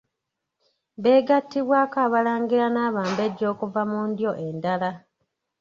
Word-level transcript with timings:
Beegattibwako 1.01 1.97
abalangira 2.05 2.65
n’abambejja 2.71 3.45
okuva 3.53 3.81
mu 3.89 3.99
ndyo 4.09 4.31
endala. 4.45 4.89